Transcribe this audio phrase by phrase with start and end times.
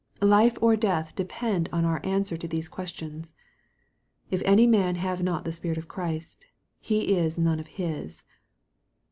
[0.25, 3.33] Life or death depend on our answer to these questions."
[4.31, 6.47] If any man have not the Spirit of Christ
[6.79, 8.23] he is none of his."